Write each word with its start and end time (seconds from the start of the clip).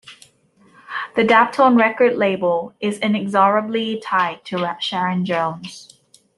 The 1.15 1.21
Daptone 1.21 1.77
Record 1.77 2.17
label 2.17 2.73
is 2.79 2.97
inexorably 2.97 3.99
tied 4.03 4.43
to 4.45 4.75
Sharon 4.79 5.25
Jones. 5.25 5.93